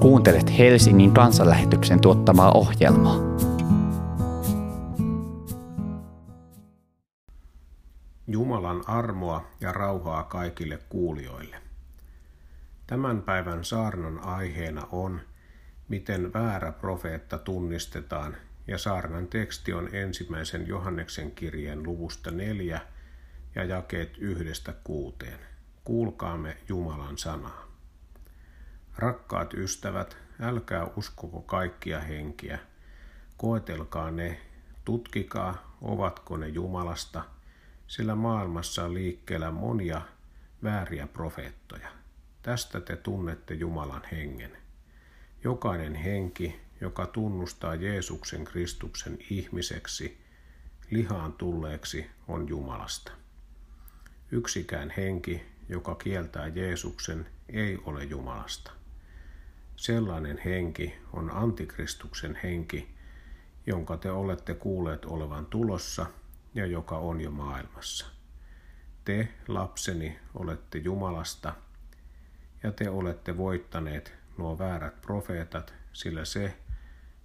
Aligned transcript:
Kuuntelet 0.00 0.58
Helsingin 0.58 1.14
kansanlähetyksen 1.14 2.00
tuottamaa 2.00 2.52
ohjelmaa. 2.52 3.16
Jumalan 8.26 8.88
armoa 8.88 9.46
ja 9.60 9.72
rauhaa 9.72 10.22
kaikille 10.22 10.78
kuulijoille. 10.88 11.56
Tämän 12.86 13.22
päivän 13.22 13.64
saarnan 13.64 14.24
aiheena 14.24 14.86
on, 14.92 15.20
miten 15.88 16.32
väärä 16.32 16.72
profeetta 16.72 17.38
tunnistetaan, 17.38 18.36
ja 18.66 18.78
saarnan 18.78 19.26
teksti 19.26 19.72
on 19.72 19.94
ensimmäisen 19.94 20.66
Johanneksen 20.66 21.30
kirjeen 21.30 21.82
luvusta 21.82 22.30
neljä 22.30 22.80
ja 23.54 23.64
jakeet 23.64 24.18
yhdestä 24.18 24.72
kuuteen. 24.84 25.38
Kuulkaamme 25.84 26.56
Jumalan 26.68 27.18
sanaa. 27.18 27.67
Rakkaat 28.98 29.54
ystävät, 29.54 30.16
älkää 30.40 30.84
uskoko 30.96 31.40
kaikkia 31.40 32.00
henkiä. 32.00 32.58
Koetelkaa 33.36 34.10
ne, 34.10 34.40
tutkikaa, 34.84 35.76
ovatko 35.82 36.36
ne 36.36 36.48
Jumalasta, 36.48 37.24
sillä 37.86 38.14
maailmassa 38.14 38.84
on 38.84 38.94
liikkeellä 38.94 39.50
monia 39.50 40.02
vääriä 40.62 41.06
profeettoja. 41.06 41.88
Tästä 42.42 42.80
te 42.80 42.96
tunnette 42.96 43.54
Jumalan 43.54 44.02
hengen. 44.12 44.56
Jokainen 45.44 45.94
henki, 45.94 46.60
joka 46.80 47.06
tunnustaa 47.06 47.74
Jeesuksen 47.74 48.44
Kristuksen 48.44 49.18
ihmiseksi, 49.30 50.20
lihaan 50.90 51.32
tulleeksi, 51.32 52.10
on 52.28 52.48
Jumalasta. 52.48 53.12
Yksikään 54.30 54.92
henki, 54.96 55.42
joka 55.68 55.94
kieltää 55.94 56.46
Jeesuksen, 56.46 57.26
ei 57.48 57.78
ole 57.84 58.04
Jumalasta. 58.04 58.77
Sellainen 59.78 60.38
henki 60.44 60.98
on 61.12 61.30
antikristuksen 61.30 62.38
henki, 62.42 62.94
jonka 63.66 63.96
te 63.96 64.10
olette 64.10 64.54
kuulleet 64.54 65.04
olevan 65.04 65.46
tulossa 65.46 66.06
ja 66.54 66.66
joka 66.66 66.98
on 66.98 67.20
jo 67.20 67.30
maailmassa. 67.30 68.06
Te, 69.04 69.28
lapseni, 69.48 70.18
olette 70.34 70.78
Jumalasta 70.78 71.54
ja 72.62 72.72
te 72.72 72.90
olette 72.90 73.36
voittaneet 73.36 74.14
nuo 74.38 74.58
väärät 74.58 75.00
profeetat, 75.00 75.74
sillä 75.92 76.24
se, 76.24 76.58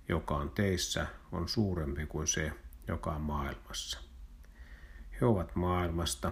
joka 0.10 0.36
on 0.36 0.50
teissä, 0.50 1.08
on 1.32 1.50
suurempi 1.50 2.06
kuin 2.06 2.28
se, 2.28 2.52
joka 2.88 3.12
on 3.12 3.22
maailmassa. 3.22 4.00
He 5.22 5.26
ovat 5.26 5.56
maailmasta. 5.56 6.32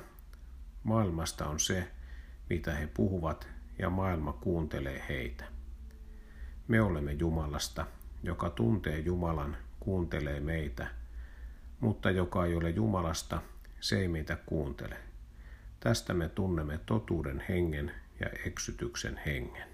Maailmasta 0.83 1.45
on 1.45 1.59
se, 1.59 1.91
mitä 2.49 2.73
he 2.73 2.87
puhuvat, 2.87 3.47
ja 3.79 3.89
maailma 3.89 4.33
kuuntelee 4.33 5.05
heitä. 5.09 5.60
Me 6.71 6.81
olemme 6.81 7.11
Jumalasta, 7.11 7.85
joka 8.23 8.49
tuntee 8.49 8.99
Jumalan, 8.99 9.57
kuuntelee 9.79 10.39
meitä, 10.39 10.87
mutta 11.79 12.11
joka 12.11 12.45
ei 12.45 12.55
ole 12.55 12.69
Jumalasta, 12.69 13.41
se 13.79 13.99
ei 13.99 14.07
meitä 14.07 14.35
kuuntele. 14.45 14.97
Tästä 15.79 16.13
me 16.13 16.29
tunnemme 16.29 16.79
totuuden 16.85 17.43
hengen 17.49 17.91
ja 18.19 18.27
eksytyksen 18.45 19.21
hengen. 19.25 19.67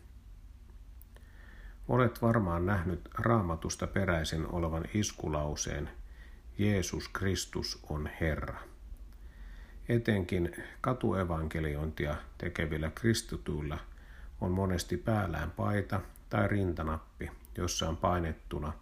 Olet 1.87 2.21
varmaan 2.21 2.65
nähnyt 2.65 3.09
raamatusta 3.13 3.87
peräisin 3.87 4.47
olevan 4.47 4.83
iskulauseen 4.93 5.89
Jeesus 6.57 7.07
Kristus 7.07 7.79
on 7.89 8.09
Herra. 8.21 8.59
Etenkin 9.89 10.63
katuevankeliointia 10.81 12.15
tekevillä 12.37 12.91
kristituilla 12.95 13.77
on 14.41 14.51
monesti 14.51 14.97
päällään 14.97 15.51
paita 15.51 16.01
tai 16.29 16.47
rintanappi, 16.47 17.31
jossa 17.57 17.89
on 17.89 17.97
painettuna 17.97 18.73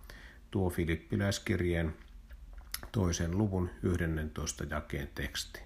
tuo 0.51 0.69
Filippiläiskirjeen 0.69 1.95
toisen 2.91 3.37
luvun 3.37 3.69
11 3.83 4.63
jakeen 4.63 5.09
teksti. 5.15 5.59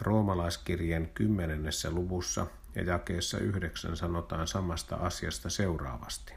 Roomalaiskirjeen 0.00 1.10
kymmenennessä 1.14 1.90
luvussa 1.90 2.46
ja 2.74 2.82
jakeessa 2.82 3.38
yhdeksän 3.38 3.96
sanotaan 3.96 4.48
samasta 4.48 4.96
asiasta 4.96 5.50
seuraavasti. 5.50 6.32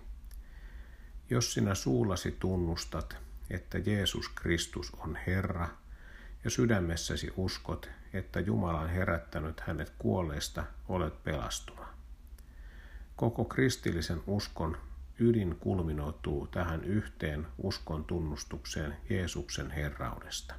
Jos 1.30 1.54
sinä 1.54 1.76
suullasi 1.76 2.32
tunnustat, 2.32 3.18
että 3.50 3.78
Jeesus 3.78 4.30
Kristus 4.30 4.92
on 4.94 5.18
Herra, 5.28 5.68
ja 6.44 6.50
sydämessäsi 6.50 7.34
uskot, 7.38 7.90
että 8.14 8.40
Jumala 8.40 8.80
on 8.80 8.90
herättänyt 8.90 9.60
hänet 9.60 9.94
kuolleista, 9.98 10.64
olet 10.88 11.24
pelastuva. 11.24 11.77
Koko 13.18 13.46
kristillisen 13.46 14.22
uskon 14.28 14.78
ydin 15.20 15.56
kulminoituu 15.60 16.48
tähän 16.48 16.84
yhteen 16.84 17.48
uskon 17.58 18.06
tunnustukseen 18.06 18.98
Jeesuksen 19.10 19.72
herraudesta. 19.72 20.56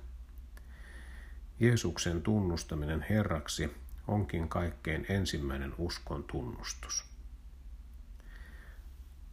Jeesuksen 1.60 2.22
tunnustaminen 2.22 3.06
Herraksi 3.10 3.76
onkin 4.08 4.48
kaikkein 4.48 5.06
ensimmäinen 5.08 5.74
uskon 5.78 6.24
tunnustus. 6.24 7.04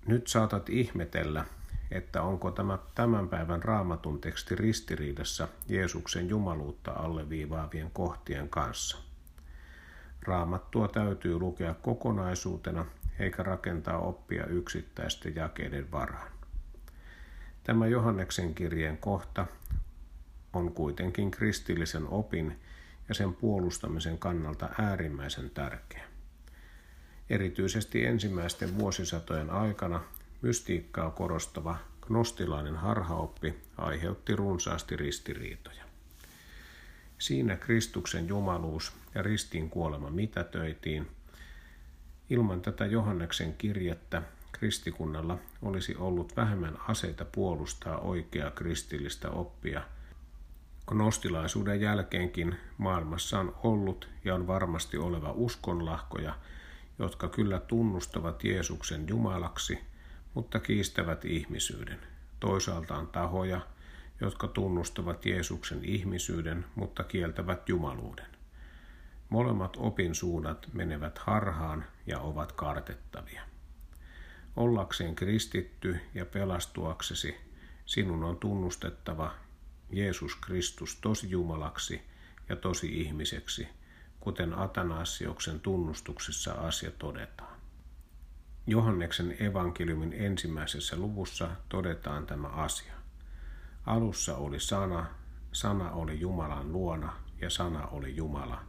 Nyt 0.07 0.27
saatat 0.27 0.69
ihmetellä, 0.69 1.45
että 1.91 2.21
onko 2.21 2.51
tämä 2.51 2.79
tämän 2.95 3.29
päivän 3.29 3.63
raamatun 3.63 4.21
teksti 4.21 4.55
ristiriidassa 4.55 5.47
Jeesuksen 5.67 6.29
jumaluutta 6.29 6.91
alleviivaavien 6.91 7.91
kohtien 7.91 8.49
kanssa. 8.49 8.97
Raamattua 10.25 10.87
täytyy 10.87 11.39
lukea 11.39 11.73
kokonaisuutena 11.73 12.85
eikä 13.19 13.43
rakentaa 13.43 13.97
oppia 13.97 14.45
yksittäisten 14.45 15.35
jakeiden 15.35 15.91
varaan. 15.91 16.31
Tämä 17.63 17.87
Johanneksen 17.87 18.55
kirjeen 18.55 18.97
kohta 18.97 19.47
on 20.53 20.71
kuitenkin 20.71 21.31
kristillisen 21.31 22.07
opin 22.07 22.59
ja 23.09 23.15
sen 23.15 23.33
puolustamisen 23.33 24.17
kannalta 24.17 24.69
äärimmäisen 24.77 25.49
tärkeä. 25.49 26.03
Erityisesti 27.29 28.05
ensimmäisten 28.05 28.77
vuosisatojen 28.77 29.49
aikana 29.49 30.03
mystiikkaa 30.41 31.11
korostava 31.11 31.77
gnostilainen 32.01 32.75
harhaoppi 32.75 33.55
aiheutti 33.77 34.35
runsaasti 34.35 34.95
ristiriitoja. 34.95 35.84
Siinä 37.25 37.55
Kristuksen 37.55 38.27
jumaluus 38.27 38.93
ja 39.15 39.21
ristiin 39.21 39.69
kuolema 39.69 40.09
mitätöitiin. 40.09 41.07
Ilman 42.29 42.61
tätä 42.61 42.85
Johanneksen 42.85 43.53
kirjettä 43.53 44.21
kristikunnalla 44.51 45.37
olisi 45.61 45.95
ollut 45.95 46.35
vähemmän 46.37 46.77
aseita 46.87 47.25
puolustaa 47.25 47.97
oikeaa 47.97 48.51
kristillistä 48.51 49.29
oppia– 49.29 49.81
Gnostilaisuuden 50.87 51.81
jälkeenkin 51.81 52.55
maailmassa 52.77 53.39
on 53.39 53.55
ollut 53.63 54.09
ja 54.25 54.35
on 54.35 54.47
varmasti 54.47 54.97
oleva 54.97 55.31
uskonlahkoja, 55.31 56.35
jotka 56.99 57.29
kyllä 57.29 57.59
tunnustavat 57.59 58.43
Jeesuksen 58.43 59.07
Jumalaksi, 59.07 59.79
mutta 60.33 60.59
kiistävät 60.59 61.25
ihmisyyden. 61.25 61.99
Toisaalta 62.39 62.95
on 62.95 63.07
tahoja, 63.07 63.61
jotka 64.21 64.47
tunnustavat 64.47 65.25
Jeesuksen 65.25 65.85
ihmisyyden, 65.85 66.65
mutta 66.75 67.03
kieltävät 67.03 67.69
jumaluuden. 67.69 68.25
Molemmat 69.29 69.77
opinsuunnat 69.77 70.69
menevät 70.73 71.17
harhaan 71.17 71.85
ja 72.07 72.19
ovat 72.19 72.51
kartettavia. 72.51 73.41
Ollakseen 74.55 75.15
kristitty 75.15 75.99
ja 76.13 76.25
pelastuaksesi 76.25 77.35
sinun 77.85 78.23
on 78.23 78.37
tunnustettava 78.37 79.33
Jeesus 79.91 80.35
Kristus 80.35 80.95
tosi 80.95 81.29
Jumalaksi 81.29 82.01
ja 82.49 82.55
tosi 82.55 83.01
ihmiseksi, 83.01 83.67
kuten 84.19 84.53
Atanasioksen 84.53 85.59
tunnustuksessa 85.59 86.53
asia 86.53 86.91
todetaan. 86.91 87.55
Johanneksen 88.67 89.43
evankeliumin 89.43 90.13
ensimmäisessä 90.13 90.97
luvussa 90.97 91.49
todetaan 91.69 92.25
tämä 92.25 92.47
asia. 92.47 92.94
Alussa 93.85 94.37
oli 94.37 94.59
sana, 94.59 95.05
sana 95.51 95.91
oli 95.91 96.19
Jumalan 96.19 96.71
luona 96.71 97.13
ja 97.41 97.49
sana 97.49 97.87
oli 97.87 98.15
Jumala. 98.15 98.63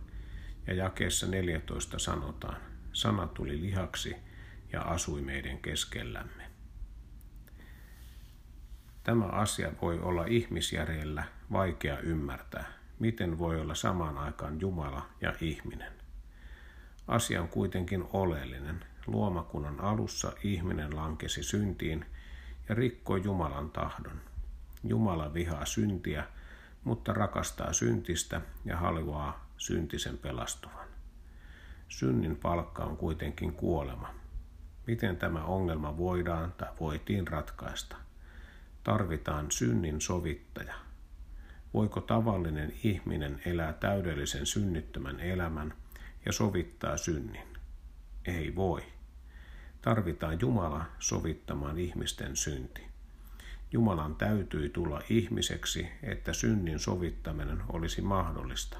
Ja 0.66 0.74
jakeessa 0.74 1.26
14 1.26 1.98
sanotaan, 1.98 2.56
sana 2.92 3.26
tuli 3.26 3.60
lihaksi 3.60 4.16
ja 4.72 4.82
asui 4.82 5.22
meidän 5.22 5.58
keskellämme. 5.58 6.42
Tämä 9.02 9.24
asia 9.24 9.72
voi 9.82 10.00
olla 10.00 10.24
ihmisjärjellä 10.26 11.24
vaikea 11.52 11.98
ymmärtää, 11.98 12.72
miten 12.98 13.38
voi 13.38 13.60
olla 13.60 13.74
samaan 13.74 14.18
aikaan 14.18 14.60
Jumala 14.60 15.06
ja 15.20 15.34
ihminen. 15.40 15.92
Asia 17.08 17.42
on 17.42 17.48
kuitenkin 17.48 18.04
oleellinen. 18.12 18.84
Luomakunnan 19.06 19.80
alussa 19.80 20.32
ihminen 20.42 20.96
lankesi 20.96 21.42
syntiin 21.42 22.04
ja 22.68 22.74
rikkoi 22.74 23.22
Jumalan 23.24 23.70
tahdon. 23.70 24.20
Jumala 24.88 25.34
vihaa 25.34 25.64
syntiä, 25.64 26.24
mutta 26.84 27.12
rakastaa 27.12 27.72
syntistä 27.72 28.40
ja 28.64 28.76
haluaa 28.76 29.46
syntisen 29.56 30.18
pelastuvan. 30.18 30.86
Synnin 31.88 32.36
palkka 32.36 32.84
on 32.84 32.96
kuitenkin 32.96 33.52
kuolema. 33.52 34.14
Miten 34.86 35.16
tämä 35.16 35.44
ongelma 35.44 35.96
voidaan 35.96 36.52
tai 36.52 36.68
voitiin 36.80 37.28
ratkaista? 37.28 37.96
Tarvitaan 38.84 39.50
synnin 39.50 40.00
sovittaja. 40.00 40.74
Voiko 41.74 42.00
tavallinen 42.00 42.72
ihminen 42.84 43.42
elää 43.44 43.72
täydellisen 43.72 44.46
synnittömän 44.46 45.20
elämän 45.20 45.74
ja 46.26 46.32
sovittaa 46.32 46.96
synnin? 46.96 47.48
Ei 48.24 48.54
voi. 48.54 48.82
Tarvitaan 49.82 50.40
Jumala 50.40 50.84
sovittamaan 50.98 51.78
ihmisten 51.78 52.36
synti. 52.36 52.85
Jumalan 53.76 54.16
täytyi 54.16 54.68
tulla 54.68 55.00
ihmiseksi, 55.10 55.88
että 56.02 56.32
synnin 56.32 56.78
sovittaminen 56.78 57.62
olisi 57.68 58.02
mahdollista. 58.02 58.78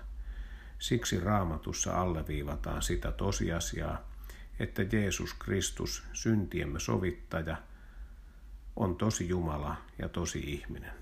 Siksi 0.79 1.21
raamatussa 1.21 2.01
alleviivataan 2.01 2.83
sitä 2.83 3.13
tosiasiaa, 3.13 4.09
että 4.59 4.83
Jeesus 4.83 5.35
Kristus, 5.35 6.05
syntiemme 6.13 6.81
sovittaja, 6.81 7.57
on 8.77 8.97
tosi 8.97 9.29
Jumala 9.29 9.77
ja 9.99 10.09
tosi 10.09 10.39
ihminen. 10.39 10.93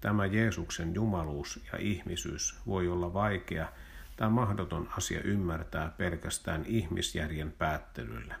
Tämä 0.00 0.26
Jeesuksen 0.26 0.94
jumaluus 0.94 1.60
ja 1.72 1.78
ihmisyys 1.78 2.58
voi 2.66 2.88
olla 2.88 3.14
vaikea 3.14 3.72
tai 4.16 4.30
mahdoton 4.30 4.88
asia 4.96 5.20
ymmärtää 5.20 5.92
pelkästään 5.96 6.64
ihmisjärjen 6.66 7.52
päättelyllä. 7.52 8.34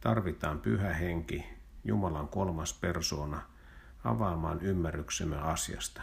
Tarvitaan 0.00 0.60
pyhä 0.60 0.94
henki, 0.94 1.44
Jumalan 1.84 2.28
kolmas 2.28 2.74
persoona, 2.74 3.51
avaamaan 4.04 4.60
ymmärryksemme 4.60 5.36
asiasta. 5.38 6.02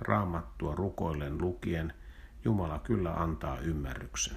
Raamattua 0.00 0.74
rukoillen 0.74 1.38
lukien 1.40 1.92
Jumala 2.44 2.78
kyllä 2.78 3.14
antaa 3.14 3.58
ymmärryksen. 3.58 4.36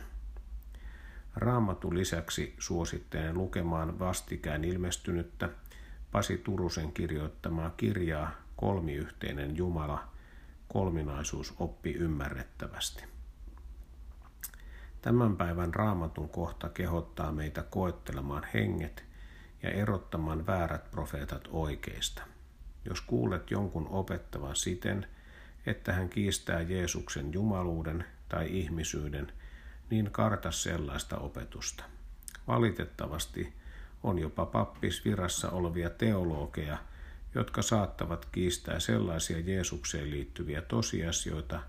Raamatun 1.35 1.97
lisäksi 1.97 2.55
suosittelen 2.59 3.37
lukemaan 3.37 3.99
vastikään 3.99 4.63
ilmestynyttä 4.63 5.49
Pasi 6.11 6.37
Turusen 6.37 6.93
kirjoittamaa 6.93 7.69
kirjaa 7.69 8.31
Kolmiyhteinen 8.55 9.57
Jumala, 9.57 10.07
kolminaisuus 10.67 11.53
oppi 11.59 11.93
ymmärrettävästi. 11.93 13.03
Tämän 15.01 15.37
päivän 15.37 15.73
raamatun 15.73 16.29
kohta 16.29 16.69
kehottaa 16.69 17.31
meitä 17.31 17.63
koettelemaan 17.63 18.43
henget 18.53 19.03
ja 19.63 19.69
erottamaan 19.69 20.45
väärät 20.47 20.91
profeetat 20.91 21.47
oikeista. 21.51 22.21
Jos 22.89 23.01
kuulet 23.01 23.51
jonkun 23.51 23.87
opettavan 23.87 24.55
siten, 24.55 25.07
että 25.65 25.93
hän 25.93 26.09
kiistää 26.09 26.61
Jeesuksen 26.61 27.33
jumaluuden 27.33 28.05
tai 28.29 28.47
ihmisyyden, 28.59 29.31
niin 29.89 30.11
karta 30.11 30.51
sellaista 30.51 31.17
opetusta. 31.17 31.83
Valitettavasti 32.47 33.53
on 34.03 34.19
jopa 34.19 34.45
pappisvirassa 34.45 35.49
olevia 35.49 35.89
teologeja, 35.89 36.77
jotka 37.35 37.61
saattavat 37.61 38.27
kiistää 38.31 38.79
sellaisia 38.79 39.39
Jeesukseen 39.39 40.11
liittyviä 40.11 40.61
tosiasioita, 40.61 41.59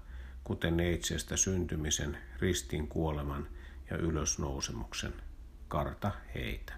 kuten 0.45 0.77
neitsestä 0.77 1.37
syntymisen, 1.37 2.19
ristin 2.39 2.89
kuoleman 2.89 3.49
ja 3.91 3.97
ylösnousemuksen. 3.97 5.13
Karta 5.69 6.11
heitä. 6.35 6.73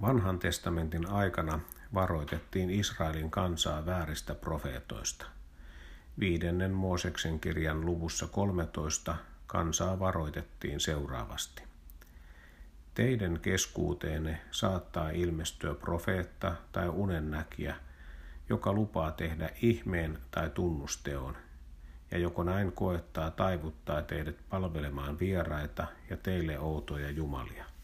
Vanhan 0.00 0.38
testamentin 0.38 1.06
aikana 1.06 1.60
varoitettiin 1.94 2.70
Israelin 2.70 3.30
kansaa 3.30 3.86
vääristä 3.86 4.34
profeetoista. 4.34 5.26
Viidennen 6.20 6.70
Mooseksen 6.70 7.40
kirjan 7.40 7.86
luvussa 7.86 8.26
13 8.26 9.16
kansaa 9.46 9.98
varoitettiin 9.98 10.80
seuraavasti. 10.80 11.62
Teidän 12.94 13.40
keskuuteenne 13.40 14.40
saattaa 14.50 15.10
ilmestyä 15.10 15.74
profeetta 15.74 16.54
tai 16.72 16.88
unennäkijä, 16.88 17.76
joka 18.48 18.72
lupaa 18.72 19.12
tehdä 19.12 19.50
ihmeen 19.62 20.18
tai 20.30 20.50
tunnusteon, 20.50 21.36
ja 22.10 22.18
joko 22.18 22.42
näin 22.42 22.72
koettaa 22.72 23.30
taivuttaa 23.30 24.02
teidät 24.02 24.36
palvelemaan 24.48 25.18
vieraita 25.18 25.86
ja 26.10 26.16
teille 26.16 26.58
outoja 26.58 27.10
jumalia. 27.10 27.77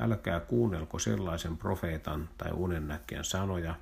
Älkää 0.00 0.40
kuunnelko 0.40 0.98
sellaisen 0.98 1.58
profeetan 1.58 2.28
tai 2.38 2.50
unennäkijän 2.52 3.24
sanoja, 3.24 3.74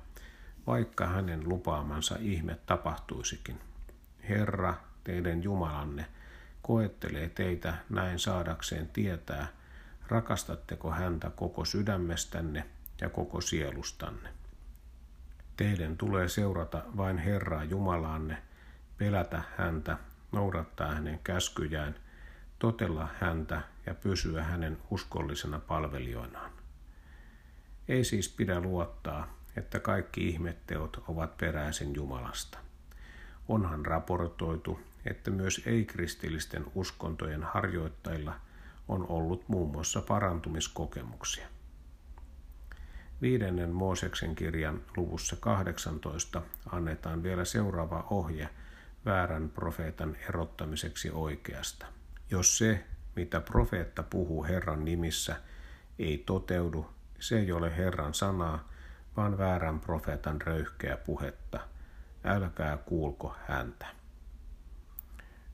vaikka 0.67 1.07
hänen 1.07 1.49
lupaamansa 1.49 2.15
ihme 2.19 2.57
tapahtuisikin. 2.65 3.59
Herra, 4.29 4.73
teidän 5.03 5.43
Jumalanne, 5.43 6.05
koettelee 6.61 7.29
teitä 7.29 7.73
näin 7.89 8.19
saadakseen 8.19 8.87
tietää, 8.87 9.47
rakastatteko 10.07 10.91
häntä 10.91 11.29
koko 11.29 11.65
sydämestänne 11.65 12.65
ja 13.01 13.09
koko 13.09 13.41
sielustanne. 13.41 14.29
Teidän 15.57 15.97
tulee 15.97 16.29
seurata 16.29 16.83
vain 16.97 17.17
Herraa 17.17 17.63
Jumalaanne, 17.63 18.37
pelätä 18.97 19.41
häntä, 19.57 19.97
noudattaa 20.31 20.93
hänen 20.93 21.19
käskyjään, 21.23 21.95
totella 22.59 23.07
häntä 23.19 23.61
ja 23.87 23.93
pysyä 23.93 24.43
hänen 24.43 24.77
uskollisena 24.89 25.59
palvelijoinaan. 25.59 26.51
Ei 27.87 28.03
siis 28.03 28.29
pidä 28.29 28.59
luottaa, 28.59 29.37
että 29.55 29.79
kaikki 29.79 30.29
ihmetteot 30.29 31.03
ovat 31.07 31.37
peräisin 31.37 31.95
Jumalasta. 31.95 32.57
Onhan 33.47 33.85
raportoitu, 33.85 34.79
että 35.05 35.31
myös 35.31 35.61
ei-kristillisten 35.65 36.65
uskontojen 36.75 37.43
harjoittajilla 37.43 38.39
on 38.87 39.05
ollut 39.09 39.49
muun 39.49 39.71
muassa 39.71 40.01
parantumiskokemuksia. 40.01 41.47
Viidennen 43.21 43.69
Mooseksen 43.69 44.35
kirjan 44.35 44.81
luvussa 44.97 45.35
18 45.35 46.41
annetaan 46.71 47.23
vielä 47.23 47.45
seuraava 47.45 48.07
ohje 48.09 48.49
väärän 49.05 49.49
profeetan 49.49 50.17
erottamiseksi 50.29 51.11
oikeasta. 51.11 51.85
Jos 52.31 52.57
se, 52.57 52.83
mitä 53.17 53.41
profeetta 53.41 54.03
puhuu 54.03 54.43
Herran 54.43 54.85
nimissä, 54.85 55.35
ei 55.99 56.23
toteudu, 56.25 56.89
se 57.19 57.39
ei 57.39 57.51
ole 57.51 57.77
Herran 57.77 58.13
sanaa, 58.13 58.69
vaan 59.17 59.37
väärän 59.37 59.79
profeetan 59.79 60.41
röyhkeä 60.41 60.97
puhetta. 60.97 61.59
Älkää 62.23 62.77
kuulko 62.77 63.35
häntä. 63.47 63.85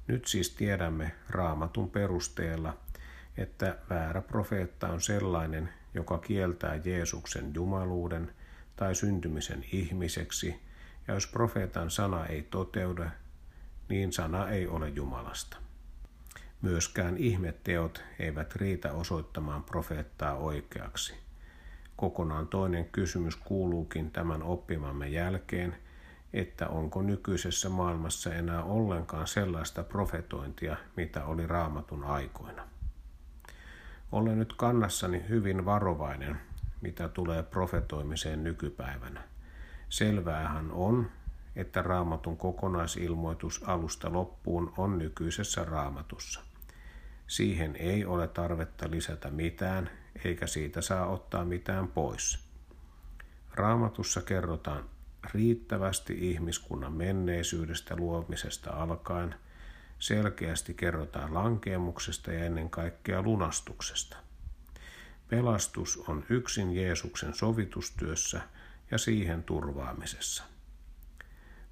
Nyt 0.07 0.27
siis 0.27 0.49
tiedämme 0.49 1.11
raamatun 1.29 1.89
perusteella, 1.89 2.77
että 3.37 3.77
väärä 3.89 4.21
profeetta 4.21 4.87
on 4.87 5.01
sellainen, 5.01 5.69
joka 5.93 6.17
kieltää 6.17 6.79
Jeesuksen 6.83 7.53
jumaluuden 7.53 8.33
tai 8.75 8.95
syntymisen 8.95 9.65
ihmiseksi, 9.71 10.61
ja 11.07 11.13
jos 11.13 11.27
profeetan 11.27 11.91
sana 11.91 12.25
ei 12.25 12.41
toteudu, 12.41 13.03
niin 13.89 14.13
sana 14.13 14.49
ei 14.49 14.67
ole 14.67 14.89
Jumalasta. 14.89 15.62
Myöskään 16.63 17.17
ihmetteot 17.17 18.03
eivät 18.19 18.55
riitä 18.55 18.93
osoittamaan 18.93 19.63
profeettaa 19.63 20.33
oikeaksi. 20.33 21.13
Kokonaan 21.95 22.47
toinen 22.47 22.85
kysymys 22.85 23.35
kuuluukin 23.35 24.11
tämän 24.11 24.43
oppimamme 24.43 25.09
jälkeen, 25.09 25.75
että 26.33 26.67
onko 26.67 27.01
nykyisessä 27.01 27.69
maailmassa 27.69 28.33
enää 28.33 28.63
ollenkaan 28.63 29.27
sellaista 29.27 29.83
profetointia, 29.83 30.77
mitä 30.97 31.25
oli 31.25 31.47
raamatun 31.47 32.03
aikoina. 32.03 32.67
Olen 34.11 34.39
nyt 34.39 34.53
kannassani 34.53 35.25
hyvin 35.29 35.65
varovainen, 35.65 36.39
mitä 36.81 37.07
tulee 37.09 37.43
profetoimiseen 37.43 38.43
nykypäivänä. 38.43 39.21
Selväähän 39.89 40.71
on, 40.71 41.11
että 41.55 41.81
raamatun 41.81 42.37
kokonaisilmoitus 42.37 43.63
alusta 43.67 44.13
loppuun 44.13 44.73
on 44.77 44.97
nykyisessä 44.97 45.65
raamatussa. 45.65 46.52
Siihen 47.27 47.75
ei 47.75 48.05
ole 48.05 48.27
tarvetta 48.27 48.91
lisätä 48.91 49.29
mitään, 49.29 49.89
eikä 50.25 50.47
siitä 50.47 50.81
saa 50.81 51.07
ottaa 51.07 51.45
mitään 51.45 51.87
pois. 51.87 52.39
Raamatussa 53.53 54.21
kerrotaan 54.21 54.89
riittävästi 55.33 56.31
ihmiskunnan 56.31 56.93
menneisyydestä 56.93 57.95
luomisesta 57.95 58.71
alkaen, 58.71 59.35
selkeästi 59.99 60.73
kerrotaan 60.73 61.33
lankeemuksesta 61.33 62.31
ja 62.31 62.45
ennen 62.45 62.69
kaikkea 62.69 63.21
lunastuksesta. 63.21 64.17
Pelastus 65.29 65.97
on 65.97 66.25
yksin 66.29 66.71
Jeesuksen 66.71 67.33
sovitustyössä 67.33 68.41
ja 68.91 68.97
siihen 68.97 69.43
turvaamisessa. 69.43 70.43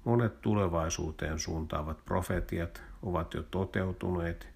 Monet 0.04 0.40
tulevaisuuteen 0.40 1.38
suuntaavat 1.38 2.04
profetiat 2.04 2.82
ovat 3.02 3.34
jo 3.34 3.42
toteutuneet 3.42 4.48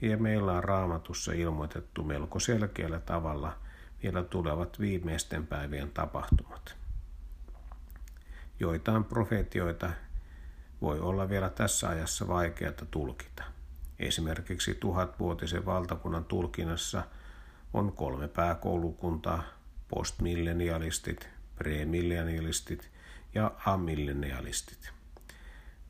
ja 0.00 0.16
meillä 0.16 0.52
on 0.52 0.64
raamatussa 0.64 1.32
ilmoitettu 1.32 2.02
melko 2.02 2.40
selkeällä 2.40 2.98
tavalla 2.98 3.56
vielä 4.02 4.22
tulevat 4.22 4.80
viimeisten 4.80 5.46
päivien 5.46 5.90
tapahtumat. 5.90 6.76
Joitain 8.60 9.04
profetioita 9.04 9.90
voi 10.82 11.00
olla 11.00 11.28
vielä 11.28 11.48
tässä 11.50 11.88
ajassa 11.88 12.28
vaikeata 12.28 12.86
tulkita. 12.86 13.44
Esimerkiksi 13.98 14.74
tuhatvuotisen 14.74 15.66
valtakunnan 15.66 16.24
tulkinnassa 16.24 17.02
on 17.72 17.92
kolme 17.92 18.28
pääkoulukuntaa, 18.28 19.42
postmillenialistit, 19.88 21.28
premillennialistit 21.56 22.90
ja 23.34 23.50
amillenialistit. 23.66 24.92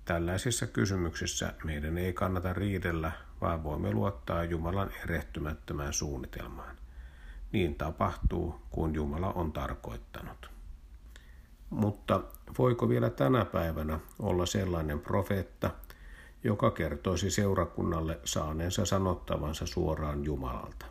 Tällaisissa 0.04 0.66
kysymyksissä 0.66 1.54
meidän 1.64 1.98
ei 1.98 2.12
kannata 2.12 2.52
riidellä, 2.52 3.12
vaan 3.44 3.64
voimme 3.64 3.92
luottaa 3.92 4.44
Jumalan 4.44 4.90
erehtymättömään 5.02 5.92
suunnitelmaan. 5.92 6.76
Niin 7.52 7.74
tapahtuu, 7.74 8.60
kun 8.70 8.94
Jumala 8.94 9.32
on 9.32 9.52
tarkoittanut. 9.52 10.50
Mutta 11.70 12.20
voiko 12.58 12.88
vielä 12.88 13.10
tänä 13.10 13.44
päivänä 13.44 14.00
olla 14.18 14.46
sellainen 14.46 15.00
profeetta, 15.00 15.70
joka 16.44 16.70
kertoisi 16.70 17.30
seurakunnalle 17.30 18.20
saaneensa 18.24 18.84
sanottavansa 18.84 19.66
suoraan 19.66 20.24
Jumalalta? 20.24 20.86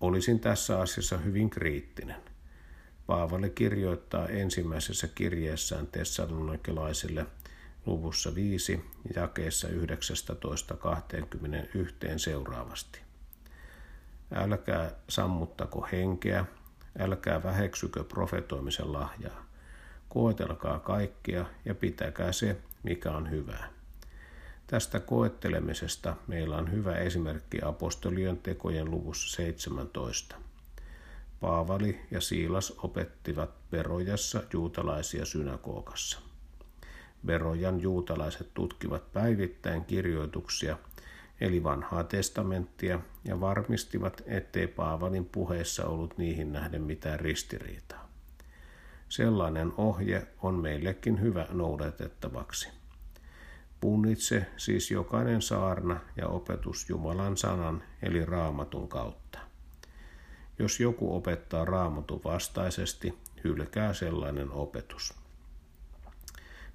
Olisin 0.00 0.40
tässä 0.40 0.80
asiassa 0.80 1.18
hyvin 1.18 1.50
kriittinen. 1.50 2.22
Paavali 3.06 3.50
kirjoittaa 3.50 4.28
ensimmäisessä 4.28 5.08
kirjeessään 5.08 5.86
tessalonikilaisille 5.86 7.26
luvussa 7.86 8.34
5 8.34 8.84
jakeessa 9.16 9.68
19.21 9.68 9.74
seuraavasti. 12.16 13.00
Älkää 14.34 14.90
sammuttako 15.08 15.88
henkeä, 15.92 16.44
älkää 16.98 17.42
väheksykö 17.42 18.04
profetoimisen 18.04 18.92
lahjaa. 18.92 19.44
Koetelkaa 20.08 20.78
kaikkea 20.78 21.46
ja 21.64 21.74
pitäkää 21.74 22.32
se, 22.32 22.56
mikä 22.82 23.12
on 23.12 23.30
hyvää. 23.30 23.68
Tästä 24.66 25.00
koettelemisesta 25.00 26.16
meillä 26.26 26.56
on 26.56 26.72
hyvä 26.72 26.96
esimerkki 26.96 27.58
apostolien 27.64 28.38
tekojen 28.38 28.90
luvussa 28.90 29.36
17. 29.36 30.36
Paavali 31.40 32.00
ja 32.10 32.20
Siilas 32.20 32.70
opettivat 32.70 33.50
Berojassa 33.70 34.42
juutalaisia 34.52 35.24
synagogassa. 35.24 36.33
Berojan 37.26 37.80
juutalaiset 37.80 38.54
tutkivat 38.54 39.12
päivittäin 39.12 39.84
kirjoituksia, 39.84 40.78
eli 41.40 41.62
vanhaa 41.62 42.04
testamenttia, 42.04 43.00
ja 43.24 43.40
varmistivat, 43.40 44.22
ettei 44.26 44.66
Paavalin 44.66 45.24
puheessa 45.24 45.86
ollut 45.86 46.18
niihin 46.18 46.52
nähden 46.52 46.82
mitään 46.82 47.20
ristiriitaa. 47.20 48.08
Sellainen 49.08 49.72
ohje 49.76 50.26
on 50.42 50.54
meillekin 50.54 51.20
hyvä 51.20 51.46
noudatettavaksi. 51.50 52.68
Punnitse 53.80 54.46
siis 54.56 54.90
jokainen 54.90 55.42
saarna 55.42 56.00
ja 56.16 56.28
opetus 56.28 56.88
Jumalan 56.88 57.36
sanan 57.36 57.82
eli 58.02 58.24
raamatun 58.24 58.88
kautta. 58.88 59.38
Jos 60.58 60.80
joku 60.80 61.16
opettaa 61.16 61.64
raamatun 61.64 62.20
vastaisesti, 62.24 63.18
hylkää 63.44 63.94
sellainen 63.94 64.50
opetus. 64.50 65.23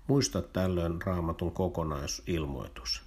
Muista 0.09 0.41
tällöin 0.41 1.01
raamatun 1.01 1.51
kokonaisilmoitus. 1.51 3.03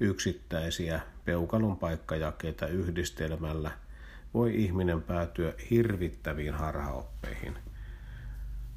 Yksittäisiä 0.00 1.00
peukalon 1.24 1.76
paikkajakeita 1.76 2.66
yhdistelmällä 2.66 3.70
voi 4.34 4.54
ihminen 4.54 5.02
päätyä 5.02 5.52
hirvittäviin 5.70 6.54
harhaoppeihin. 6.54 7.58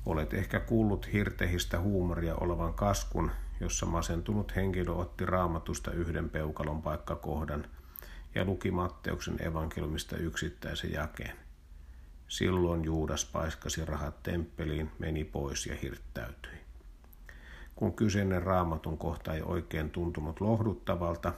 Olet 0.05 0.33
ehkä 0.33 0.59
kuullut 0.59 1.13
hirtehistä 1.13 1.79
huumoria 1.79 2.35
olevan 2.35 2.73
kaskun, 2.73 3.31
jossa 3.59 3.85
masentunut 3.85 4.55
henkilö 4.55 4.91
otti 4.91 5.25
raamatusta 5.25 5.91
yhden 5.91 6.29
peukalon 6.29 6.81
paikkakohdan 6.81 7.65
ja 8.35 8.45
luki 8.45 8.71
Matteuksen 8.71 9.47
evankeliumista 9.47 10.17
yksittäisen 10.17 10.91
jakeen. 10.91 11.35
Silloin 12.27 12.83
Juudas 12.83 13.25
paiskasi 13.25 13.85
rahat 13.85 14.23
temppeliin, 14.23 14.91
meni 14.99 15.23
pois 15.23 15.67
ja 15.67 15.75
hirttäytyi. 15.75 16.62
Kun 17.75 17.93
kyseinen 17.93 18.43
raamatun 18.43 18.97
kohta 18.97 19.33
ei 19.33 19.41
oikein 19.41 19.89
tuntunut 19.89 20.41
lohduttavalta, 20.41 21.33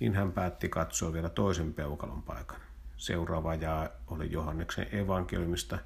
niin 0.00 0.14
hän 0.14 0.32
päätti 0.32 0.68
katsoa 0.68 1.12
vielä 1.12 1.28
toisen 1.28 1.74
peukalon 1.74 2.22
paikan. 2.22 2.60
Seuraava 2.96 3.54
jaa 3.54 3.88
oli 4.06 4.32
Johanneksen 4.32 4.86
evankeliumista, 4.92 5.78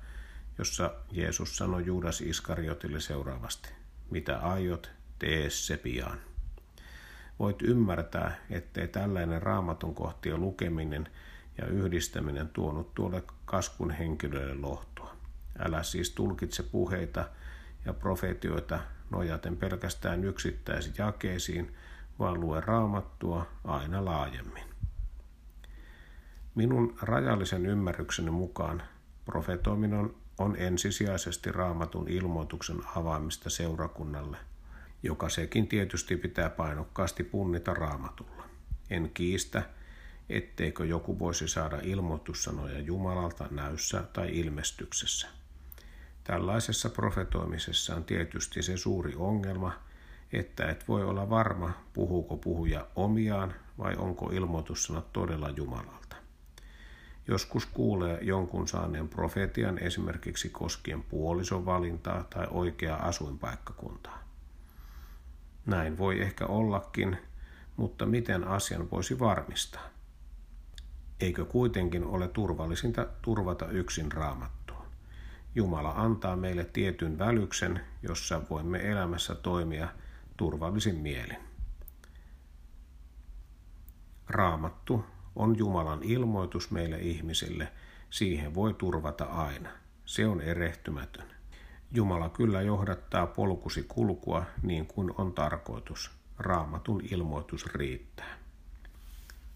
jossa 0.59 0.95
Jeesus 1.13 1.57
sanoi 1.57 1.87
Juudas 1.87 2.21
Iskariotille 2.21 3.01
seuraavasti, 3.01 3.69
mitä 4.11 4.39
aiot, 4.39 4.91
tee 5.19 5.51
se 5.51 5.77
pian. 5.77 6.19
Voit 7.39 7.63
ymmärtää, 7.63 8.37
ettei 8.51 8.89
tällainen 8.89 9.43
raamatun 9.43 9.95
kohtien 9.95 10.41
lukeminen 10.41 11.09
ja 11.59 11.67
yhdistäminen 11.67 12.49
tuonut 12.49 12.95
tuolle 12.95 13.23
kaskun 13.45 13.91
henkilölle 13.91 14.55
lohtua. 14.55 15.17
Älä 15.59 15.83
siis 15.83 16.11
tulkitse 16.11 16.63
puheita 16.63 17.29
ja 17.85 17.93
profetioita 17.93 18.81
nojaten 19.15 19.57
pelkästään 19.57 20.25
yksittäisiin 20.25 20.95
jakeisiin, 20.99 21.75
vaan 22.19 22.41
lue 22.41 22.61
raamattua 22.61 23.47
aina 23.65 24.05
laajemmin. 24.05 24.65
Minun 26.55 26.97
rajallisen 27.03 27.67
ymmärrykseni 27.67 28.31
mukaan 28.31 28.83
profetoiminen 29.25 30.15
on 30.39 30.57
ensisijaisesti 30.57 31.53
raamatun 31.53 32.09
ilmoituksen 32.09 32.81
avaamista 32.97 33.51
seurakunnalle, 33.51 34.37
joka 35.03 35.29
sekin 35.29 35.69
tietysti 35.69 36.17
pitää 36.17 36.51
painokkaasti 36.51 37.25
punnita 37.25 37.75
raamatulla. 37.75 38.45
En 38.91 39.11
kiistä, 39.15 39.63
etteikö 40.29 40.85
joku 40.85 41.19
voisi 41.19 41.49
saada 41.49 41.79
ilmoitussanoja 41.83 42.79
Jumalalta 42.79 43.49
näyssä 43.51 44.05
tai 44.13 44.39
ilmestyksessä– 44.39 45.29
Tällaisessa 46.25 46.91
profetoimisessa 46.91 47.95
on 47.95 48.05
tietysti 48.05 48.63
se 48.63 48.77
suuri 48.77 49.15
ongelma, 49.17 49.73
että 50.33 50.71
et 50.71 50.89
voi 50.89 51.05
olla 51.05 51.31
varma, 51.31 51.71
puhuuko 51.93 52.37
puhuja 52.37 52.87
omiaan 52.97 53.55
vai 53.79 53.97
onko 53.97 54.31
ilmoitussanat 54.31 55.13
todella 55.13 55.51
Jumalalta. 55.51 56.17
Joskus 57.29 57.67
kuulee 57.67 58.19
jonkun 58.23 58.69
saaneen 58.69 59.09
profetian 59.09 59.79
esimerkiksi 59.79 60.49
koskien 60.49 61.03
puolison 61.03 61.67
valintaa 61.67 62.25
tai 62.31 62.47
oikeaa 62.51 63.09
asuinpaikkakuntaa. 63.09 64.25
Näin 65.67 65.99
voi 65.99 66.23
ehkä 66.23 66.47
ollakin, 66.47 67.19
mutta 67.77 68.07
miten 68.07 68.45
asian 68.45 68.91
voisi 68.91 69.19
varmistaa? 69.19 69.89
Eikö 71.21 71.45
kuitenkin 71.45 72.05
ole 72.05 72.29
turvallisinta 72.29 73.07
turvata 73.23 73.69
yksin 73.69 74.13
raamattu? 74.13 74.64
Jumala 75.57 75.93
antaa 75.97 76.37
meille 76.37 76.65
tietyn 76.65 77.19
välyksen, 77.19 77.81
jossa 78.03 78.43
voimme 78.51 78.91
elämässä 78.91 79.35
toimia 79.35 79.89
turvallisin 80.37 80.97
mielin. 80.97 81.37
Raamattu 84.29 85.05
on 85.37 85.59
Jumalan 85.59 86.03
ilmoitus 86.03 86.71
meille 86.71 86.99
ihmisille. 86.99 87.73
Siihen 88.11 88.55
voi 88.55 88.75
turvata 88.75 89.25
aina. 89.25 89.71
Se 90.05 90.27
on 90.27 90.41
erehtymätön. 90.41 91.27
Jumala 91.93 92.29
kyllä 92.29 92.63
johdattaa 92.63 93.27
polkusi 93.27 93.83
kulkua 93.89 94.45
niin 94.63 94.87
kuin 94.87 95.11
on 95.19 95.33
tarkoitus. 95.33 96.11
Raamatun 96.39 97.03
ilmoitus 97.11 97.67
riittää. 97.67 98.39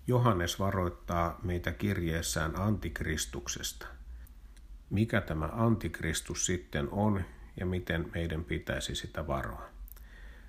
Johannes 0.06 0.58
varoittaa 0.58 1.40
meitä 1.42 1.72
kirjeessään 1.72 2.60
antikristuksesta– 2.60 3.86
mikä 4.90 5.20
tämä 5.20 5.48
antikristus 5.52 6.46
sitten 6.46 6.88
on 6.90 7.24
ja 7.56 7.66
miten 7.66 8.10
meidän 8.14 8.44
pitäisi 8.44 8.94
sitä 8.94 9.26
varoa. 9.26 9.68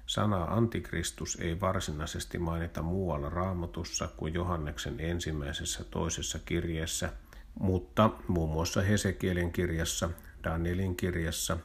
Sanaa 0.05 0.53
antikristus 0.53 1.38
ei 1.41 1.62
varsinaisesti 1.62 2.38
mainita 2.38 2.81
muualla 2.81 3.29
raamatussa 3.29 4.08
kuin 4.17 4.34
Johanneksen 4.34 5.00
ensimmäisessä 5.00 5.84
toisessa 5.84 6.39
kirjeessä, 6.46 7.13
mutta 7.60 8.10
muun 8.27 8.50
muassa 8.50 8.81
Hesekielin 8.81 9.51
kirjassa, 9.51 10.10
Danielin 10.43 10.96
kirjassa 10.96 11.58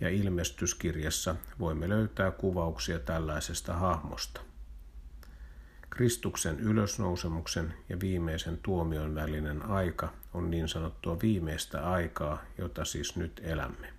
ja 0.00 0.08
ilmestyskirjassa 0.08 1.36
voimme 1.58 1.88
löytää 1.88 2.30
kuvauksia 2.30 2.98
tällaisesta 2.98 3.72
hahmosta. 3.72 4.45
Kristuksen 5.90 6.60
ylösnousemuksen 6.60 7.74
ja 7.88 8.00
viimeisen 8.00 8.58
tuomion 8.62 9.14
välinen 9.14 9.62
aika 9.62 10.12
on 10.34 10.50
niin 10.50 10.68
sanottua 10.68 11.20
viimeistä 11.22 11.90
aikaa, 11.90 12.42
jota 12.58 12.84
siis 12.84 13.16
nyt 13.16 13.40
elämme. 13.44 13.92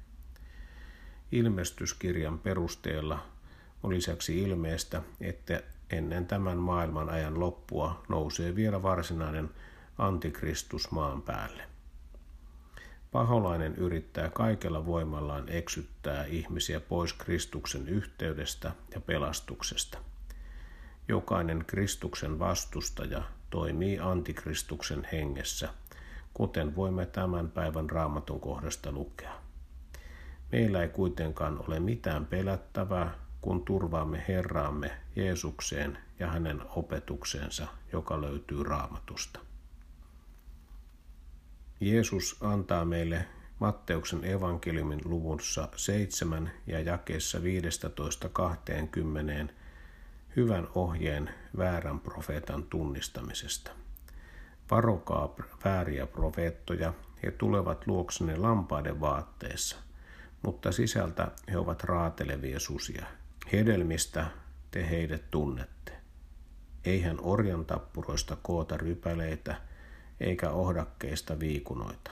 Ilmestyskirjan 1.31 2.39
perusteella 2.39 3.25
on 3.83 3.93
lisäksi 3.93 4.41
ilmeistä, 4.41 5.01
että 5.21 5.63
ennen 5.89 6.27
tämän 6.27 6.57
maailman 6.57 7.09
ajan 7.09 7.39
loppua 7.39 8.03
nousee 8.09 8.55
vielä 8.55 8.83
varsinainen 8.83 9.49
antikristus 9.97 10.91
maan 10.91 11.21
päälle. 11.21 11.63
Paholainen 13.11 13.75
yrittää 13.75 14.29
kaikella 14.29 14.85
voimallaan 14.85 15.49
eksyttää 15.49 16.25
ihmisiä 16.25 16.79
pois 16.79 17.13
Kristuksen 17.13 17.87
yhteydestä 17.87 18.71
ja 18.93 19.01
pelastuksesta– 19.01 19.97
Jokainen 21.07 21.63
Kristuksen 21.67 22.39
vastustaja 22.39 23.23
toimii 23.49 23.99
antikristuksen 23.99 25.07
hengessä, 25.11 25.69
kuten 26.33 26.75
voimme 26.75 27.05
tämän 27.05 27.51
päivän 27.51 27.89
raamatun 27.89 28.39
kohdasta 28.39 28.91
lukea. 28.91 29.33
Meillä 30.51 30.81
ei 30.81 30.89
kuitenkaan 30.89 31.65
ole 31.67 31.79
mitään 31.79 32.25
pelättävää, 32.25 33.13
kun 33.41 33.65
turvaamme 33.65 34.25
Herraamme 34.27 34.91
Jeesukseen 35.15 35.97
ja 36.19 36.27
hänen 36.27 36.61
opetuksensa, 36.69 37.67
joka 37.93 38.21
löytyy 38.21 38.63
raamatusta. 38.63 39.39
Jeesus 41.79 42.37
antaa 42.41 42.85
meille 42.85 43.25
Matteuksen 43.59 44.25
evankeliumin 44.25 45.01
luvussa 45.05 45.69
7 45.75 46.51
ja 46.67 46.79
jakeessa 46.79 47.39
15-20 47.39 47.41
hyvän 50.37 50.67
ohjeen 50.75 51.29
väärän 51.57 51.99
profeetan 51.99 52.63
tunnistamisesta. 52.63 53.71
Varokaa 54.71 55.35
vääriä 55.65 56.07
profeettoja, 56.07 56.93
he 57.23 57.31
tulevat 57.31 57.87
luoksenne 57.87 58.35
lampaiden 58.35 58.99
vaatteessa, 58.99 59.77
mutta 60.41 60.71
sisältä 60.71 61.31
he 61.51 61.57
ovat 61.57 61.83
raatelevia 61.83 62.59
susia. 62.59 63.05
Hedelmistä 63.51 64.27
te 64.71 64.89
heidät 64.89 65.31
tunnette. 65.31 65.91
Eihän 66.85 67.17
orjan 67.21 67.65
tappuroista 67.65 68.37
koota 68.41 68.77
rypäleitä, 68.77 69.55
eikä 70.19 70.49
ohdakkeista 70.49 71.39
viikunoita. 71.39 72.11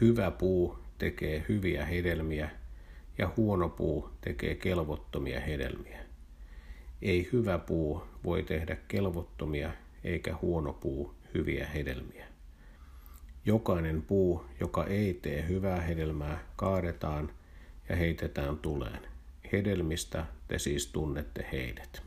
Hyvä 0.00 0.30
puu 0.30 0.78
tekee 0.98 1.44
hyviä 1.48 1.84
hedelmiä, 1.84 2.50
ja 3.18 3.30
huono 3.36 3.68
puu 3.68 4.10
tekee 4.20 4.54
kelvottomia 4.54 5.40
hedelmiä. 5.40 6.05
Ei 7.02 7.28
hyvä 7.32 7.58
puu 7.58 8.02
voi 8.24 8.42
tehdä 8.42 8.76
kelvottomia, 8.88 9.72
eikä 10.04 10.36
huono 10.42 10.72
puu 10.72 11.14
hyviä 11.34 11.66
hedelmiä. 11.66 12.26
Jokainen 13.44 14.02
puu, 14.02 14.44
joka 14.60 14.86
ei 14.86 15.14
tee 15.14 15.48
hyvää 15.48 15.80
hedelmää, 15.80 16.44
kaadetaan 16.56 17.30
ja 17.88 17.96
heitetään 17.96 18.58
tuleen. 18.58 19.00
Hedelmistä 19.52 20.26
te 20.48 20.58
siis 20.58 20.86
tunnette 20.86 21.46
heidät. 21.52 22.02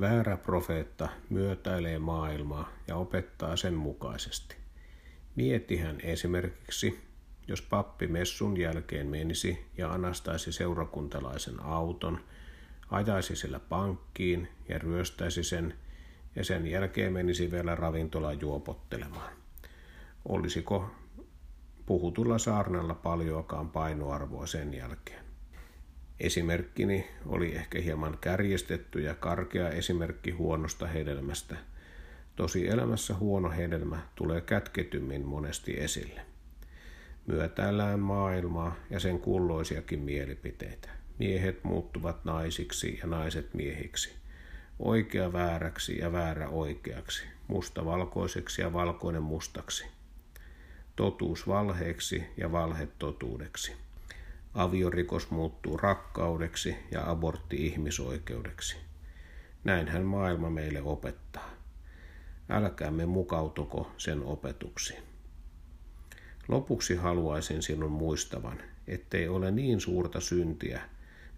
Väärä 0.00 0.36
profeetta 0.36 1.08
myötäilee 1.30 1.98
maailmaa 1.98 2.72
ja 2.88 2.96
opettaa 2.96 3.56
sen 3.56 3.74
mukaisesti. 3.74 4.56
Mietihän 5.36 6.00
esimerkiksi, 6.02 7.00
jos 7.48 7.62
pappi 7.62 8.06
messun 8.06 8.56
jälkeen 8.56 9.06
menisi 9.06 9.66
ja 9.78 9.92
anastaisi 9.92 10.52
seurakuntalaisen 10.52 11.62
auton, 11.62 12.20
ajaisi 12.90 13.36
sillä 13.36 13.58
pankkiin 13.58 14.48
ja 14.68 14.78
ryöstäisi 14.78 15.44
sen, 15.44 15.74
ja 16.36 16.44
sen 16.44 16.66
jälkeen 16.66 17.12
menisi 17.12 17.50
vielä 17.50 17.74
ravintolaan 17.74 18.40
juopottelemaan. 18.40 19.32
Olisiko 20.28 20.90
puhutulla 21.86 22.38
saarnalla 22.38 22.94
paljoakaan 22.94 23.70
painoarvoa 23.70 24.46
sen 24.46 24.74
jälkeen? 24.74 25.26
Esimerkkini 26.20 27.06
oli 27.26 27.54
ehkä 27.54 27.80
hieman 27.80 28.18
kärjestetty 28.20 29.00
ja 29.00 29.14
karkea 29.14 29.68
esimerkki 29.68 30.30
huonosta 30.30 30.86
hedelmästä. 30.86 31.56
Tosi 32.36 32.68
elämässä 32.68 33.14
huono 33.14 33.50
hedelmä 33.50 33.98
tulee 34.14 34.40
kätketymmin 34.40 35.26
monesti 35.26 35.80
esille. 35.80 36.20
Myötäillään 37.26 38.00
maailmaa 38.00 38.74
ja 38.90 39.00
sen 39.00 39.20
kulloisiakin 39.20 40.00
mielipiteitä. 40.00 40.95
Miehet 41.18 41.64
muuttuvat 41.64 42.24
naisiksi 42.24 42.98
ja 43.00 43.06
naiset 43.06 43.54
miehiksi. 43.54 44.12
Oikea 44.78 45.32
vääräksi 45.32 45.98
ja 45.98 46.12
väärä 46.12 46.48
oikeaksi. 46.48 47.22
Musta 47.48 47.84
valkoiseksi 47.84 48.62
ja 48.62 48.72
valkoinen 48.72 49.22
mustaksi. 49.22 49.86
Totuus 50.96 51.48
valheeksi 51.48 52.24
ja 52.36 52.52
valhe 52.52 52.88
totuudeksi 52.98 53.72
aviorikos 54.56 55.30
muuttuu 55.30 55.76
rakkaudeksi 55.76 56.76
ja 56.90 57.10
abortti 57.10 57.66
ihmisoikeudeksi. 57.66 58.76
Näinhän 59.64 60.02
maailma 60.02 60.50
meille 60.50 60.82
opettaa. 60.82 61.50
Älkäämme 62.50 63.06
mukautuko 63.06 63.90
sen 63.98 64.22
opetuksiin. 64.22 65.02
Lopuksi 66.48 66.96
haluaisin 66.96 67.62
sinun 67.62 67.92
muistavan, 67.92 68.62
ettei 68.88 69.28
ole 69.28 69.50
niin 69.50 69.80
suurta 69.80 70.20
syntiä, 70.20 70.82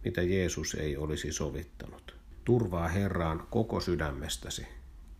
mitä 0.08 0.22
Jeesus 0.22 0.74
ei 0.74 0.96
olisi 0.96 1.32
sovittanut. 1.32 2.16
Turvaa 2.44 2.88
Herraan 2.88 3.46
koko 3.50 3.80
sydämestäsi. 3.80 4.66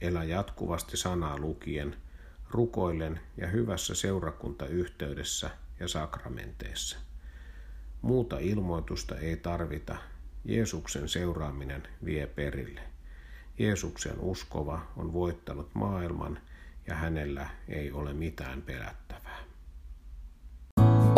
Elä 0.01 0.25
jatkuvasti 0.25 0.97
sanaa 0.97 1.39
lukien, 1.39 1.97
rukoillen 2.51 3.21
ja 3.37 3.47
hyvässä 3.47 3.95
seurakuntayhteydessä 3.95 5.51
ja 5.81 5.89
sakramenteissa. 5.89 6.99
Muuta 8.03 8.39
ilmoitusta 8.39 9.19
ei 9.19 9.37
tarvita. 9.37 9.97
Jeesuksen 10.45 11.09
seuraaminen 11.09 11.83
vie 12.05 12.27
perille. 12.27 12.81
Jeesuksen 13.59 14.21
uskova 14.21 14.87
on 14.97 15.13
voittanut 15.13 15.75
maailman 15.75 16.41
ja 16.87 16.95
hänellä 16.95 17.49
ei 17.69 17.93
ole 17.93 18.13
mitään 18.13 18.63
pelättävää. 18.63 19.08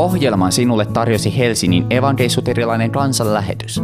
Ohjelman 0.01 0.53
sinulle 0.53 0.87
tarjosi 0.87 1.39
Helsingin 1.39 1.87
evankeisuterilainen 1.91 2.91
kansanlähetys. 2.91 3.83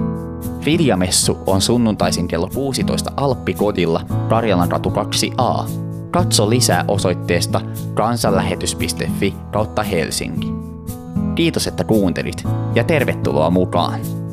Viljamessu 0.65 1.39
on 1.47 1.61
sunnuntaisin 1.61 2.29
kello 2.29 2.49
16 2.55 3.13
Alppikodilla 3.17 4.01
Karjalan 4.29 4.71
ratu 4.71 4.91
2a. 4.91 5.71
Katso 6.11 6.51
lisää 6.51 6.85
osoitteesta 6.89 7.61
kansanlähetys.fi 7.95 9.35
kautta 9.53 9.83
Helsinki. 9.83 10.53
Kiitos, 11.35 11.67
että 11.67 11.85
kuuntelit 11.85 12.45
ja 12.75 12.85
tervetuloa 12.85 13.51
mukaan! 13.51 14.26